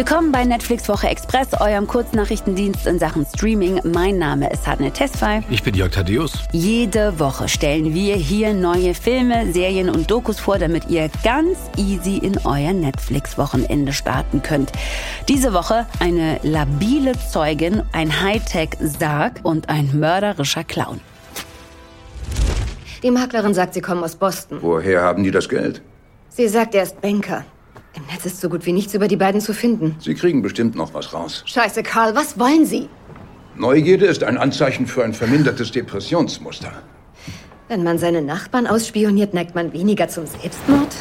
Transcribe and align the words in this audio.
Willkommen 0.00 0.32
bei 0.32 0.46
Netflix 0.46 0.88
Woche 0.88 1.08
Express, 1.08 1.48
eurem 1.60 1.86
Kurznachrichtendienst 1.86 2.86
in 2.86 2.98
Sachen 2.98 3.26
Streaming. 3.26 3.82
Mein 3.84 4.16
Name 4.16 4.50
ist 4.50 4.66
Hadne 4.66 4.90
Tesfay. 4.90 5.42
Ich 5.50 5.62
bin 5.62 5.74
Jörg 5.74 5.90
Thaddeus. 5.90 6.38
Jede 6.52 7.20
Woche 7.20 7.50
stellen 7.50 7.92
wir 7.92 8.14
hier 8.14 8.54
neue 8.54 8.94
Filme, 8.94 9.52
Serien 9.52 9.90
und 9.90 10.10
Dokus 10.10 10.40
vor, 10.40 10.58
damit 10.58 10.88
ihr 10.88 11.10
ganz 11.22 11.58
easy 11.76 12.16
in 12.16 12.38
euer 12.46 12.72
Netflix-Wochenende 12.72 13.92
starten 13.92 14.42
könnt. 14.42 14.72
Diese 15.28 15.52
Woche 15.52 15.84
eine 15.98 16.40
labile 16.44 17.12
Zeugin, 17.30 17.82
ein 17.92 18.22
Hightech-Sarg 18.22 19.40
und 19.42 19.68
ein 19.68 19.90
mörderischer 19.92 20.64
Clown. 20.64 21.02
Die 23.02 23.10
Maklerin 23.10 23.52
sagt, 23.52 23.74
sie 23.74 23.82
kommen 23.82 24.02
aus 24.02 24.16
Boston. 24.16 24.60
Woher 24.62 25.02
haben 25.02 25.24
die 25.24 25.30
das 25.30 25.50
Geld? 25.50 25.82
Sie 26.30 26.48
sagt, 26.48 26.74
er 26.74 26.84
ist 26.84 27.02
Banker. 27.02 27.44
Im 27.94 28.04
Netz 28.06 28.24
ist 28.24 28.40
so 28.40 28.48
gut 28.48 28.66
wie 28.66 28.72
nichts 28.72 28.94
über 28.94 29.08
die 29.08 29.16
beiden 29.16 29.40
zu 29.40 29.52
finden. 29.52 29.96
Sie 29.98 30.14
kriegen 30.14 30.42
bestimmt 30.42 30.74
noch 30.76 30.94
was 30.94 31.12
raus. 31.12 31.42
Scheiße, 31.46 31.82
Karl, 31.82 32.14
was 32.14 32.38
wollen 32.38 32.64
Sie? 32.64 32.88
Neugierde 33.56 34.06
ist 34.06 34.22
ein 34.22 34.38
Anzeichen 34.38 34.86
für 34.86 35.04
ein 35.04 35.12
vermindertes 35.12 35.72
Depressionsmuster. 35.72 36.72
Wenn 37.68 37.82
man 37.82 37.98
seine 37.98 38.22
Nachbarn 38.22 38.66
ausspioniert, 38.66 39.34
neigt 39.34 39.54
man 39.54 39.72
weniger 39.72 40.08
zum 40.08 40.26
Selbstmord? 40.26 40.94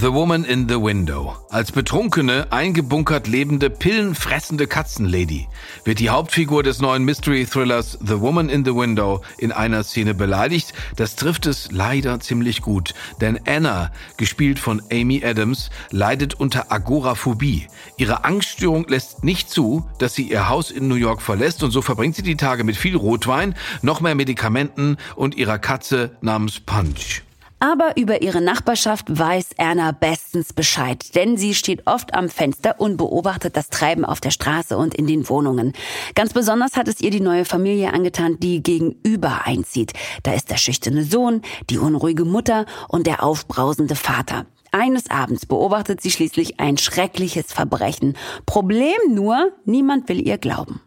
The 0.00 0.14
Woman 0.14 0.44
in 0.44 0.66
the 0.66 0.80
Window. 0.80 1.36
Als 1.50 1.72
betrunkene, 1.72 2.46
eingebunkert 2.50 3.26
lebende, 3.26 3.68
pillenfressende 3.68 4.66
Katzenlady 4.66 5.46
wird 5.84 5.98
die 5.98 6.08
Hauptfigur 6.08 6.62
des 6.62 6.80
neuen 6.80 7.04
Mystery-Thrillers 7.04 7.98
The 8.00 8.18
Woman 8.18 8.48
in 8.48 8.64
the 8.64 8.74
Window 8.74 9.20
in 9.36 9.52
einer 9.52 9.84
Szene 9.84 10.14
beleidigt. 10.14 10.72
Das 10.96 11.16
trifft 11.16 11.44
es 11.44 11.70
leider 11.70 12.18
ziemlich 12.18 12.62
gut, 12.62 12.94
denn 13.20 13.40
Anna, 13.46 13.92
gespielt 14.16 14.58
von 14.58 14.80
Amy 14.90 15.22
Adams, 15.22 15.68
leidet 15.90 16.32
unter 16.32 16.72
Agoraphobie. 16.72 17.66
Ihre 17.98 18.24
Angststörung 18.24 18.88
lässt 18.88 19.22
nicht 19.22 19.50
zu, 19.50 19.84
dass 19.98 20.14
sie 20.14 20.30
ihr 20.30 20.48
Haus 20.48 20.70
in 20.70 20.88
New 20.88 20.94
York 20.94 21.20
verlässt 21.20 21.62
und 21.62 21.72
so 21.72 21.82
verbringt 21.82 22.16
sie 22.16 22.22
die 22.22 22.38
Tage 22.38 22.64
mit 22.64 22.78
viel 22.78 22.96
Rotwein, 22.96 23.54
noch 23.82 24.00
mehr 24.00 24.14
Medikamenten 24.14 24.96
und 25.14 25.34
ihrer 25.34 25.58
Katze 25.58 26.16
namens 26.22 26.58
Punch. 26.58 27.22
Aber 27.62 27.98
über 27.98 28.22
ihre 28.22 28.40
Nachbarschaft 28.40 29.06
weiß 29.10 29.50
Erna 29.58 29.92
bestens 29.92 30.54
Bescheid, 30.54 31.14
denn 31.14 31.36
sie 31.36 31.54
steht 31.54 31.86
oft 31.86 32.14
am 32.14 32.30
Fenster 32.30 32.80
und 32.80 32.96
beobachtet 32.96 33.54
das 33.54 33.68
Treiben 33.68 34.06
auf 34.06 34.18
der 34.18 34.30
Straße 34.30 34.78
und 34.78 34.94
in 34.94 35.06
den 35.06 35.28
Wohnungen. 35.28 35.74
Ganz 36.14 36.32
besonders 36.32 36.76
hat 36.76 36.88
es 36.88 37.02
ihr 37.02 37.10
die 37.10 37.20
neue 37.20 37.44
Familie 37.44 37.92
angetan, 37.92 38.40
die 38.40 38.62
gegenüber 38.62 39.42
einzieht. 39.44 39.92
Da 40.22 40.32
ist 40.32 40.50
der 40.50 40.56
schüchterne 40.56 41.04
Sohn, 41.04 41.42
die 41.68 41.76
unruhige 41.76 42.24
Mutter 42.24 42.64
und 42.88 43.06
der 43.06 43.22
aufbrausende 43.22 43.94
Vater. 43.94 44.46
Eines 44.72 45.10
Abends 45.10 45.44
beobachtet 45.44 46.00
sie 46.00 46.10
schließlich 46.10 46.60
ein 46.60 46.78
schreckliches 46.78 47.52
Verbrechen. 47.52 48.16
Problem 48.46 48.96
nur, 49.10 49.52
niemand 49.66 50.08
will 50.08 50.26
ihr 50.26 50.38
glauben. 50.38 50.80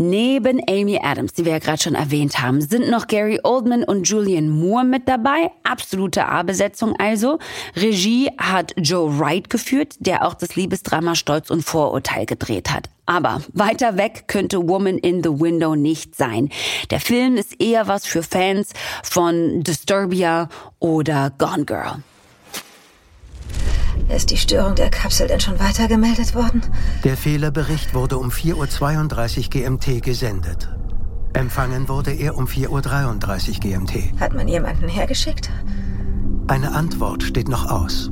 Neben 0.00 0.60
Amy 0.70 1.00
Adams, 1.02 1.32
die 1.32 1.44
wir 1.44 1.50
ja 1.50 1.58
gerade 1.58 1.82
schon 1.82 1.96
erwähnt 1.96 2.40
haben, 2.40 2.60
sind 2.60 2.88
noch 2.88 3.08
Gary 3.08 3.40
Oldman 3.42 3.82
und 3.82 4.08
Julian 4.08 4.48
Moore 4.48 4.84
mit 4.84 5.08
dabei. 5.08 5.50
Absolute 5.64 6.24
A-Besetzung 6.24 6.94
also. 7.00 7.40
Regie 7.74 8.30
hat 8.38 8.72
Joe 8.76 9.18
Wright 9.18 9.50
geführt, 9.50 9.96
der 9.98 10.24
auch 10.24 10.34
das 10.34 10.54
Liebesdrama 10.54 11.16
Stolz 11.16 11.50
und 11.50 11.64
Vorurteil 11.64 12.26
gedreht 12.26 12.70
hat. 12.70 12.88
Aber 13.06 13.42
weiter 13.54 13.96
weg 13.96 14.28
könnte 14.28 14.68
Woman 14.68 14.98
in 14.98 15.24
the 15.24 15.30
Window 15.30 15.74
nicht 15.74 16.14
sein. 16.14 16.48
Der 16.90 17.00
Film 17.00 17.36
ist 17.36 17.60
eher 17.60 17.88
was 17.88 18.06
für 18.06 18.22
Fans 18.22 18.74
von 19.02 19.64
Disturbia 19.64 20.48
oder 20.78 21.32
Gone 21.38 21.64
Girl. 21.64 21.96
Ist 24.08 24.30
die 24.30 24.36
Störung 24.36 24.74
der 24.74 24.90
Kapsel 24.90 25.26
denn 25.28 25.40
schon 25.40 25.58
weitergemeldet 25.58 26.34
worden? 26.34 26.62
Der 27.04 27.16
Fehlerbericht 27.16 27.94
wurde 27.94 28.18
um 28.18 28.30
4.32 28.30 29.38
Uhr 29.38 29.50
GMT 29.50 30.02
gesendet. 30.02 30.68
Empfangen 31.34 31.88
wurde 31.88 32.12
er 32.12 32.36
um 32.36 32.46
4.33 32.46 33.48
Uhr 33.48 33.60
GMT. 33.60 34.20
Hat 34.20 34.34
man 34.34 34.48
jemanden 34.48 34.88
hergeschickt? 34.88 35.50
Eine 36.46 36.72
Antwort 36.72 37.22
steht 37.22 37.48
noch 37.48 37.70
aus. 37.70 38.10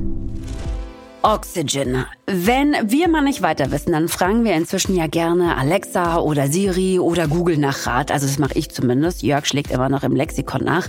Oxygen. 1.21 2.05
Wenn 2.25 2.75
wir 2.83 3.07
mal 3.07 3.21
nicht 3.21 3.41
weiter 3.41 3.71
wissen, 3.71 3.91
dann 3.91 4.07
fragen 4.07 4.43
wir 4.43 4.53
inzwischen 4.53 4.95
ja 4.95 5.07
gerne 5.07 5.57
Alexa 5.57 6.19
oder 6.19 6.47
Siri 6.47 6.99
oder 6.99 7.27
Google 7.27 7.57
nach 7.57 7.85
Rat. 7.85 8.11
Also 8.11 8.27
das 8.27 8.37
mache 8.39 8.57
ich 8.57 8.69
zumindest. 8.69 9.23
Jörg 9.23 9.45
schlägt 9.45 9.71
immer 9.71 9.89
noch 9.89 10.03
im 10.03 10.15
Lexikon 10.15 10.63
nach. 10.63 10.87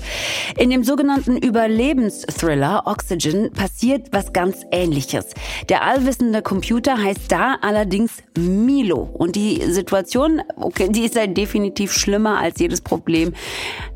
In 0.56 0.71
dem 0.71 0.84
sogenannten 0.84 1.37
Überlebensthriller 1.37 2.83
Oxygen 2.87 3.53
passiert 3.53 4.09
was 4.12 4.33
ganz 4.33 4.65
Ähnliches. 4.71 5.27
Der 5.69 5.84
allwissende 5.84 6.43
Computer 6.43 7.03
heißt 7.03 7.31
da 7.31 7.56
allerdings 7.62 8.22
Milo. 8.37 9.09
Und 9.12 9.37
die 9.37 9.62
Situation, 9.71 10.43
okay, 10.56 10.89
die 10.91 11.05
ist 11.05 11.15
ja 11.15 11.27
definitiv 11.27 11.93
schlimmer 11.93 12.39
als 12.39 12.60
jedes 12.60 12.81
Problem, 12.81 13.33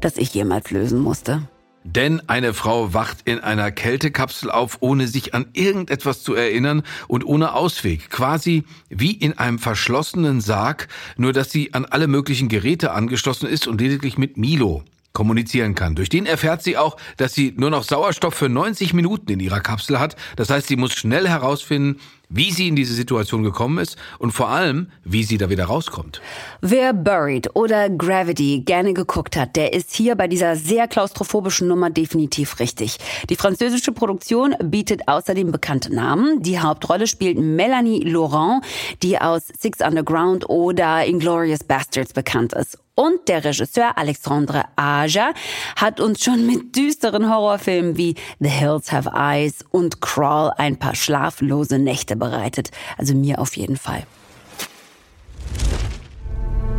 das 0.01 0.17
ich 0.17 0.35
jemals 0.35 0.71
lösen 0.71 1.01
musste. 1.01 1.43
Denn 1.85 2.29
eine 2.29 2.55
Frau 2.55 2.95
wacht 2.95 3.19
in 3.25 3.41
einer 3.41 3.73
Kältekapsel 3.73 4.51
auf, 4.51 4.79
ohne 4.81 5.09
sich 5.09 5.35
an 5.35 5.47
irgendetwas 5.53 6.23
zu 6.23 6.35
erinnern 6.35 6.83
und 7.09 7.25
ohne 7.25 7.55
Ausweg, 7.55 8.09
quasi 8.09 8.65
wie 8.89 9.13
in 9.13 9.37
einem 9.39 9.59
verschlossenen 9.59 10.41
Sarg, 10.41 10.89
nur 11.17 11.33
dass 11.33 11.51
sie 11.51 11.75
an 11.75 11.85
alle 11.85 12.07
möglichen 12.07 12.49
Geräte 12.49 12.93
angeschlossen 12.93 13.47
ist 13.49 13.67
und 13.67 13.81
lediglich 13.81 14.17
mit 14.17 14.37
Milo 14.37 14.85
kommunizieren 15.13 15.75
kann. 15.75 15.95
Durch 15.95 16.09
den 16.09 16.27
erfährt 16.27 16.63
sie 16.63 16.77
auch, 16.77 16.97
dass 17.17 17.35
sie 17.35 17.53
nur 17.57 17.71
noch 17.71 17.83
Sauerstoff 17.83 18.35
für 18.35 18.49
90 18.49 18.95
Minuten 18.95 19.31
in 19.31 19.41
ihrer 19.41 19.61
Kapsel 19.61 20.01
hat. 20.01 20.17
Das 20.37 20.51
heißt, 20.51 20.69
sie 20.69 20.77
muss 20.77 20.95
schnell 20.95 21.29
herausfinden, 21.29 22.01
wie 22.33 22.51
sie 22.51 22.69
in 22.69 22.77
diese 22.77 22.95
Situation 22.95 23.43
gekommen 23.43 23.79
ist 23.79 23.97
und 24.19 24.33
vor 24.33 24.49
allem, 24.49 24.89
wie 25.05 25.23
sie 25.23 25.39
da 25.39 25.51
wieder 25.51 25.67
rauskommt. 25.67 26.21
Wer 26.61 26.93
Buried 26.93 27.55
oder 27.55 27.91
Gravity 27.91 28.63
gerne 28.65 28.95
geguckt 28.95 29.37
hat, 29.37 29.57
der 29.57 29.73
ist 29.73 29.95
hier 29.95 30.15
bei 30.17 30.29
dieser 30.29 30.57
sehr 30.57 30.89
klaustrophobischen 30.89 31.69
Nummer 31.69 31.91
definitiv 31.91 32.59
richtig. 32.59 32.99
Die 33.29 33.37
französische 33.37 33.93
Produktion 33.93 34.55
bietet 34.63 35.09
außerdem 35.09 35.53
bekannte 35.53 35.95
Namen. 35.95 36.43
Die 36.43 36.59
Hauptrolle 36.59 37.07
spielt 37.07 37.39
Melanie 37.39 38.01
Laurent, 38.05 38.65
die 39.03 39.19
aus 39.19 39.49
Six 39.59 39.81
Underground 39.81 40.49
oder 40.49 41.05
Inglorious 41.05 41.65
Bastards 41.65 42.13
bekannt 42.13 42.55
ist. 42.55 42.79
Und 42.95 43.27
der 43.27 43.43
Regisseur 43.43 43.97
Alexandre 43.97 44.65
Aja 44.77 45.33
hat 45.77 45.99
uns 45.99 46.23
schon 46.23 46.47
mit 46.47 46.77
düsteren 46.77 47.31
Horrorfilmen 47.31 47.97
wie 47.97 48.17
The 48.39 48.51
Hills 48.51 48.93
Have 48.93 49.11
Eyes 49.15 49.65
und 49.71 50.03
Crawl 50.03 50.53
ein 50.59 50.79
paar 50.79 50.95
schlaflose 50.95 51.79
Nächte 51.79 52.17
bereitet. 52.23 52.71
Also 52.99 53.15
mir 53.15 53.39
auf 53.39 53.57
jeden 53.57 53.77
Fall. 53.77 54.03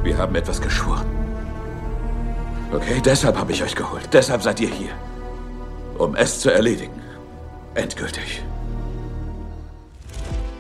Wir 0.04 0.18
haben 0.18 0.36
etwas 0.36 0.60
geschworen. 0.62 1.10
Okay, 2.74 3.02
deshalb 3.04 3.36
habe 3.38 3.52
ich 3.52 3.62
euch 3.64 3.76
geholt. 3.76 4.10
Deshalb 4.12 4.42
seid 4.42 4.60
ihr 4.60 4.70
hier. 4.70 4.94
Um 5.98 6.16
es 6.16 6.40
zu 6.40 6.50
erledigen. 6.60 7.00
Endgültig. 7.76 8.44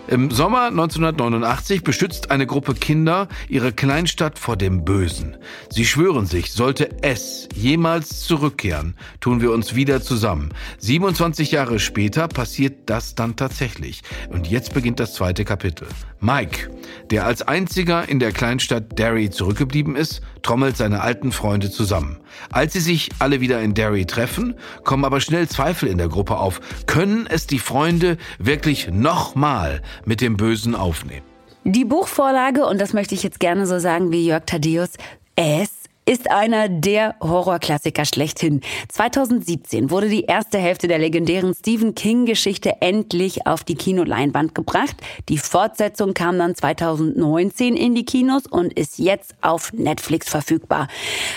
Im 0.08 0.31
Sommer 0.31 0.66
1989 0.66 1.81
beschützt 1.81 2.30
eine 2.30 2.46
Gruppe 2.46 2.74
Kinder 2.74 3.30
ihre 3.47 3.72
Kleinstadt 3.72 4.38
vor 4.38 4.58
dem 4.58 4.84
Bösen. 4.84 5.38
Sie 5.69 5.86
schwören 5.86 6.25
sich, 6.25 6.52
sollte 6.52 6.90
es 7.02 7.47
jemals 7.56 8.19
zurückkehren, 8.19 8.97
tun 9.22 9.40
wir 9.40 9.53
uns 9.53 9.75
wieder 9.75 10.02
zusammen. 10.02 10.50
27 10.80 11.52
Jahre 11.52 11.80
später 11.80 12.28
passiert 12.28 12.90
das 12.90 13.16
dann 13.16 13.38
tatsächlich. 13.38 14.02
Und 14.30 14.47
jetzt 14.47 14.74
beginnt 14.74 15.00
das 15.00 15.13
zweite 15.13 15.46
Kapitel. 15.46 15.88
Mike, 16.19 16.69
der 17.09 17.25
als 17.25 17.42
einziger 17.42 18.08
in 18.08 18.19
der 18.19 18.34
Kleinstadt 18.34 18.97
Derry 19.00 19.30
zurückgeblieben 19.30 19.96
ist, 19.96 20.22
trommelt 20.42 20.75
seine 20.75 21.02
alten 21.02 21.31
Freunde 21.31 21.72
zusammen. 21.72 22.19
Als 22.52 22.74
sie 22.74 22.80
sich 22.80 23.09
alle 23.19 23.42
wieder 23.42 23.62
in 23.62 23.74
Derry 23.74 24.06
treffen, 24.06 24.56
kommen 24.84 25.06
aber 25.06 25.22
schnell 25.22 25.47
Zweifel 25.47 25.88
in 25.90 25.97
der 25.97 26.09
Gruppe 26.09 26.38
auf. 26.38 26.59
Können 26.88 27.28
es 27.28 27.47
die 27.47 27.59
Freunde 27.59 28.18
wirklich 28.38 28.90
nochmal 28.92 29.81
mit 30.06 30.22
dem 30.22 30.38
Bösen 30.38 30.75
aufnehmen? 30.75 31.25
Die 31.63 31.86
Buchvorlage, 31.86 32.66
und 32.66 32.80
das 32.80 32.94
möchte 32.94 33.16
ich 33.16 33.24
jetzt 33.24 33.40
gerne 33.40 33.66
so 33.66 33.80
sagen 33.80 34.12
wie 34.12 34.25
Jörg 34.25 34.44
Thaddeus, 34.45 34.92
es 35.36 35.73
ist 36.05 36.29
einer 36.29 36.67
der 36.67 37.15
Horrorklassiker 37.21 38.03
schlechthin. 38.05 38.61
2017 38.89 39.89
wurde 39.89 40.09
die 40.09 40.25
erste 40.25 40.57
Hälfte 40.57 40.88
der 40.88 41.00
legendären 41.00 41.53
Stephen 41.53 41.95
King-Geschichte 41.95 42.81
endlich 42.81 43.47
auf 43.47 43.63
die 43.63 43.75
Kinoleinwand 43.75 44.53
gebracht. 44.53 44.95
Die 45.29 45.38
Fortsetzung 45.38 46.13
kam 46.13 46.38
dann 46.38 46.55
2019 46.55 47.77
in 47.77 47.95
die 47.95 48.03
Kinos 48.03 48.47
und 48.47 48.73
ist 48.73 49.00
jetzt 49.00 49.35
auf 49.41 49.71
Netflix 49.71 50.29
verfügbar. 50.29 50.88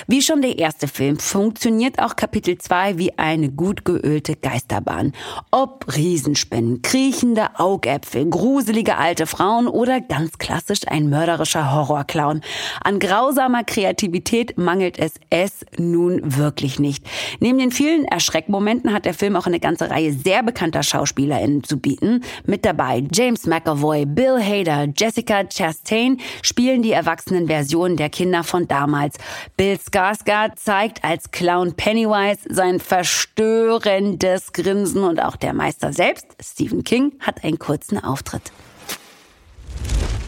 Wie 0.09 0.23
schon 0.23 0.43
der 0.43 0.59
erste 0.59 0.89
Film 0.89 1.19
funktioniert 1.19 2.01
auch 2.01 2.17
Kapitel 2.17 2.59
2 2.59 2.99
wie 2.99 3.17
eine 3.19 3.51
gut 3.51 3.85
geölte 3.85 4.35
Geisterbahn. 4.35 5.13
Ob 5.53 5.95
Riesenspinnen, 5.95 6.83
kriechende 6.83 7.61
Augäpfel, 7.61 8.29
gruselige 8.29 8.97
alte 8.97 9.27
Frauen 9.27 9.69
oder 9.69 10.01
ganz 10.01 10.39
klassisch 10.39 10.81
ein 10.89 11.09
mörderischer 11.09 11.73
Horrorclown. 11.73 12.41
An 12.83 12.99
grausamer 12.99 13.63
Kreativität 13.63 14.56
mangelt 14.57 14.99
es 14.99 15.15
es 15.31 15.65
nun 15.79 16.21
wirklich 16.37 16.79
nicht. 16.79 17.05
Neben 17.41 17.59
den 17.59 17.71
vielen 17.71 18.05
Erschreckmomenten 18.05 18.93
hat 18.93 19.05
der 19.05 19.15
Film 19.15 19.37
auch 19.37 19.47
eine 19.47 19.61
ganze 19.61 19.91
Reihe 19.91 20.13
sehr 20.13 20.43
bekannter 20.43 20.83
SchauspielerInnen 20.83 21.65
zu 21.65 21.79
bieten. 21.79 22.23
Mit 22.45 22.65
dabei 22.65 23.05
James 23.13 23.47
McAvoy, 23.47 24.07
Bill 24.07 24.43
Hader, 24.43 24.89
Jessica 24.97 25.45
Chastain 25.45 26.19
spielen 26.43 26.83
die 26.83 26.93
erwachsenen 26.93 27.47
Versionen 27.47 27.97
der 27.97 28.11
Kinder 28.11 28.45
von 28.45 28.69
damals. 28.69 29.17
Bill 29.57 29.77
Skarsgård 29.79 30.57
zeigt 30.57 31.05
als 31.05 31.31
Clown 31.31 31.75
Pennywise 31.75 32.41
sein 32.49 32.81
verstörendes 32.81 34.53
Grinsen 34.53 35.05
und 35.05 35.21
auch 35.21 35.37
der 35.37 35.53
Meister 35.53 35.93
selbst, 35.93 36.27
Stephen 36.43 36.85
King, 36.85 37.13
hat 37.21 37.45
einen 37.45 37.59
kurzen 37.59 38.03
Auftritt. 38.03 38.53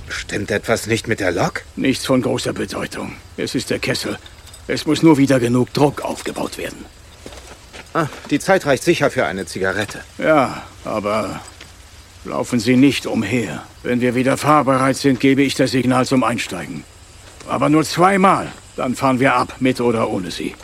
Stimmt 0.08 0.50
etwas 0.50 0.86
nicht 0.86 1.08
mit 1.08 1.20
der 1.20 1.32
Lok? 1.32 1.62
Nichts 1.76 2.06
von 2.06 2.22
großer 2.22 2.52
Bedeutung. 2.52 3.12
Es 3.36 3.54
ist 3.54 3.70
der 3.70 3.78
Kessel. 3.78 4.18
Es 4.66 4.86
muss 4.86 5.02
nur 5.02 5.18
wieder 5.18 5.40
genug 5.40 5.72
Druck 5.72 6.02
aufgebaut 6.02 6.58
werden. 6.58 6.84
Ah, 7.94 8.06
die 8.30 8.38
Zeit 8.38 8.66
reicht 8.66 8.84
sicher 8.84 9.10
für 9.10 9.24
eine 9.24 9.46
Zigarette. 9.46 10.00
Ja, 10.18 10.62
aber 10.84 11.40
laufen 12.24 12.60
Sie 12.60 12.76
nicht 12.76 13.06
umher. 13.06 13.62
Wenn 13.82 14.00
wir 14.00 14.14
wieder 14.14 14.36
fahrbereit 14.36 14.96
sind, 14.96 15.20
gebe 15.20 15.42
ich 15.42 15.54
das 15.54 15.70
Signal 15.70 16.06
zum 16.06 16.22
Einsteigen. 16.22 16.84
Aber 17.48 17.68
nur 17.68 17.84
zweimal. 17.84 18.52
Dann 18.76 18.94
fahren 18.94 19.20
wir 19.20 19.34
ab, 19.34 19.56
mit 19.58 19.80
oder 19.80 20.08
ohne 20.10 20.30
Sie. 20.30 20.54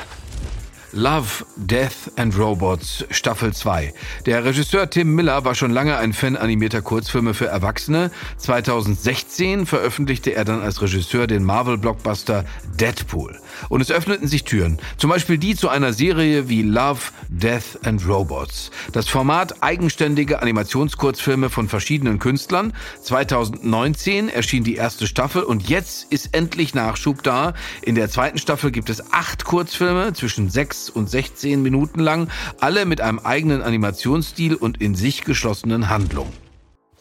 Love, 0.96 1.44
Death 1.56 2.12
and 2.14 2.38
Robots 2.38 3.04
Staffel 3.10 3.52
2. 3.52 3.92
Der 4.26 4.44
Regisseur 4.44 4.88
Tim 4.88 5.12
Miller 5.16 5.44
war 5.44 5.56
schon 5.56 5.72
lange 5.72 5.96
ein 5.96 6.12
Fan 6.12 6.36
animierter 6.36 6.82
Kurzfilme 6.82 7.34
für 7.34 7.46
Erwachsene. 7.46 8.12
2016 8.36 9.66
veröffentlichte 9.66 10.36
er 10.36 10.44
dann 10.44 10.62
als 10.62 10.80
Regisseur 10.82 11.26
den 11.26 11.42
Marvel-Blockbuster 11.42 12.44
Deadpool. 12.78 13.36
Und 13.68 13.80
es 13.80 13.90
öffneten 13.90 14.28
sich 14.28 14.44
Türen. 14.44 14.78
Zum 14.96 15.10
Beispiel 15.10 15.36
die 15.36 15.56
zu 15.56 15.68
einer 15.68 15.92
Serie 15.92 16.48
wie 16.48 16.62
Love, 16.62 17.00
Death 17.28 17.84
and 17.84 18.06
Robots. 18.06 18.70
Das 18.92 19.08
Format 19.08 19.64
eigenständige 19.64 20.42
Animationskurzfilme 20.42 21.50
von 21.50 21.68
verschiedenen 21.68 22.20
Künstlern. 22.20 22.72
2019 23.02 24.28
erschien 24.28 24.62
die 24.62 24.76
erste 24.76 25.08
Staffel 25.08 25.42
und 25.42 25.68
jetzt 25.68 26.12
ist 26.12 26.36
endlich 26.36 26.72
Nachschub 26.72 27.24
da. 27.24 27.54
In 27.82 27.96
der 27.96 28.08
zweiten 28.10 28.38
Staffel 28.38 28.70
gibt 28.70 28.90
es 28.90 29.12
acht 29.12 29.44
Kurzfilme 29.44 30.12
zwischen 30.12 30.50
sechs 30.50 30.83
und 30.90 31.10
16 31.10 31.62
Minuten 31.62 32.00
lang, 32.00 32.28
alle 32.60 32.84
mit 32.86 33.00
einem 33.00 33.18
eigenen 33.18 33.62
Animationsstil 33.62 34.54
und 34.54 34.80
in 34.80 34.94
sich 34.94 35.24
geschlossenen 35.24 35.88
Handlungen. 35.88 36.43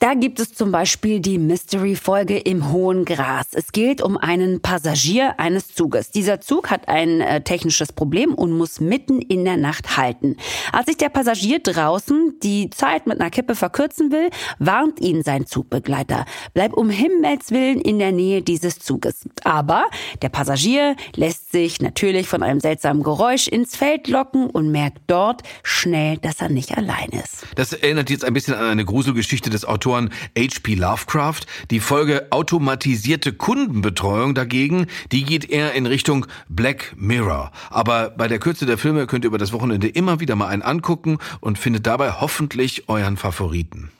Da 0.03 0.15
gibt 0.15 0.41
es 0.41 0.53
zum 0.53 0.73
Beispiel 0.73 1.21
die 1.21 1.37
Mystery-Folge 1.37 2.37
im 2.37 2.73
hohen 2.73 3.05
Gras. 3.05 3.47
Es 3.53 3.71
geht 3.71 4.01
um 4.01 4.17
einen 4.17 4.61
Passagier 4.61 5.39
eines 5.39 5.73
Zuges. 5.73 6.11
Dieser 6.11 6.41
Zug 6.41 6.69
hat 6.69 6.89
ein 6.89 7.21
äh, 7.21 7.41
technisches 7.41 7.93
Problem 7.93 8.33
und 8.33 8.51
muss 8.51 8.81
mitten 8.81 9.21
in 9.21 9.45
der 9.45 9.55
Nacht 9.55 9.95
halten. 9.95 10.35
Als 10.73 10.87
sich 10.87 10.97
der 10.97 11.07
Passagier 11.07 11.59
draußen 11.59 12.37
die 12.43 12.69
Zeit 12.69 13.07
mit 13.07 13.21
einer 13.21 13.29
Kippe 13.29 13.55
verkürzen 13.55 14.11
will, 14.11 14.29
warnt 14.59 14.99
ihn 14.99 15.23
sein 15.23 15.45
Zugbegleiter. 15.45 16.25
Bleib 16.53 16.73
um 16.73 16.89
Himmels 16.89 17.51
Willen 17.51 17.79
in 17.79 17.97
der 17.97 18.11
Nähe 18.11 18.41
dieses 18.41 18.79
Zuges. 18.79 19.25
Aber 19.45 19.85
der 20.21 20.27
Passagier 20.27 20.97
lässt 21.15 21.53
sich 21.53 21.79
natürlich 21.79 22.27
von 22.27 22.43
einem 22.43 22.59
seltsamen 22.59 23.03
Geräusch 23.03 23.47
ins 23.47 23.77
Feld 23.77 24.09
locken 24.09 24.49
und 24.49 24.69
merkt 24.69 25.03
dort 25.07 25.43
schnell, 25.63 26.17
dass 26.17 26.41
er 26.41 26.49
nicht 26.49 26.77
allein 26.77 27.07
ist. 27.11 27.45
Das 27.55 27.71
erinnert 27.71 28.09
jetzt 28.09 28.25
ein 28.25 28.33
bisschen 28.33 28.55
an 28.55 28.65
eine 28.65 28.83
Gruselgeschichte 28.83 29.49
des 29.49 29.63
Autors 29.63 29.92
Autoren 29.93 30.09
H.P. 30.35 30.73
Lovecraft. 30.73 31.41
Die 31.69 31.79
Folge 31.79 32.27
automatisierte 32.31 33.31
Kundenbetreuung 33.31 34.33
dagegen, 34.33 34.87
die 35.11 35.23
geht 35.23 35.47
eher 35.47 35.73
in 35.73 35.85
Richtung 35.85 36.25
Black 36.49 36.93
Mirror. 36.97 37.51
Aber 37.69 38.09
bei 38.09 38.27
der 38.27 38.39
Kürze 38.39 38.65
der 38.65 38.79
Filme 38.79 39.05
könnt 39.05 39.23
ihr 39.23 39.27
über 39.27 39.37
das 39.37 39.53
Wochenende 39.53 39.87
immer 39.87 40.19
wieder 40.19 40.35
mal 40.35 40.47
einen 40.47 40.63
angucken 40.63 41.19
und 41.41 41.59
findet 41.59 41.85
dabei 41.85 42.11
hoffentlich 42.11 42.89
euren 42.89 43.17
Favoriten. 43.17 43.91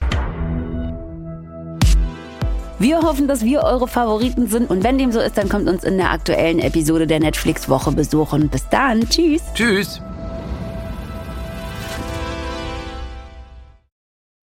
Wir 2.80 3.01
hoffen, 3.01 3.28
dass 3.28 3.45
wir 3.45 3.62
eure 3.62 3.88
Favoriten 3.88 4.48
sind 4.48 4.72
und 4.72 4.84
wenn 4.84 4.98
dem 4.98 5.12
so 5.12 5.19
ist, 5.19 5.38
dann 5.38 5.48
kommt 5.48 5.69
uns 5.69 5.84
in 5.84 5.98
der 5.98 6.12
aktuellen 6.12 6.57
Episode 6.57 7.06
der 7.06 7.19
Netflix 7.19 7.69
Woche 7.69 7.92
besuchen. 7.92 8.50
Bis 8.50 8.68
dann, 8.69 9.07
tschüss. 9.07 9.44
Tschüss. 9.54 10.01